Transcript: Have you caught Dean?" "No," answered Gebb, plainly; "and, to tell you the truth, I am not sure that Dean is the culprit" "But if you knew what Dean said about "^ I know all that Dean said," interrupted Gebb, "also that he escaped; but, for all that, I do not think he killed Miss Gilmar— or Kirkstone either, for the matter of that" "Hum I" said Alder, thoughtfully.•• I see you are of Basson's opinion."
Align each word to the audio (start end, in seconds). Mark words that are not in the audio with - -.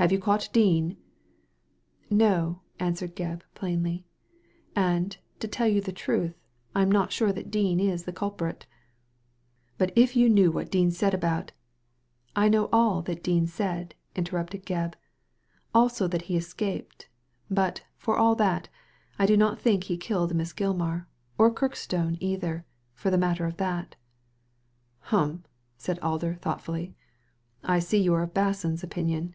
Have 0.00 0.12
you 0.12 0.18
caught 0.18 0.48
Dean?" 0.54 0.96
"No," 2.28 2.62
answered 2.78 3.14
Gebb, 3.14 3.42
plainly; 3.54 4.06
"and, 4.74 5.18
to 5.40 5.46
tell 5.46 5.68
you 5.68 5.82
the 5.82 5.92
truth, 5.92 6.32
I 6.74 6.80
am 6.80 6.90
not 6.90 7.12
sure 7.12 7.32
that 7.34 7.50
Dean 7.50 7.78
is 7.78 8.04
the 8.04 8.12
culprit" 8.14 8.64
"But 9.76 9.92
if 9.94 10.16
you 10.16 10.30
knew 10.30 10.50
what 10.50 10.70
Dean 10.70 10.90
said 10.90 11.12
about 11.12 11.48
"^ 11.48 11.50
I 12.34 12.48
know 12.48 12.70
all 12.72 13.02
that 13.02 13.22
Dean 13.22 13.46
said," 13.46 13.94
interrupted 14.16 14.64
Gebb, 14.64 14.94
"also 15.74 16.08
that 16.08 16.22
he 16.22 16.36
escaped; 16.38 17.10
but, 17.50 17.82
for 17.98 18.16
all 18.16 18.34
that, 18.36 18.70
I 19.18 19.26
do 19.26 19.36
not 19.36 19.60
think 19.60 19.84
he 19.84 19.98
killed 19.98 20.34
Miss 20.34 20.54
Gilmar— 20.54 21.08
or 21.36 21.52
Kirkstone 21.52 22.16
either, 22.20 22.64
for 22.94 23.10
the 23.10 23.18
matter 23.18 23.44
of 23.44 23.58
that" 23.58 23.96
"Hum 25.12 25.42
I" 25.44 25.48
said 25.76 25.98
Alder, 25.98 26.36
thoughtfully.•• 26.36 26.94
I 27.68 27.80
see 27.80 28.00
you 28.02 28.14
are 28.14 28.22
of 28.22 28.32
Basson's 28.32 28.82
opinion." 28.82 29.34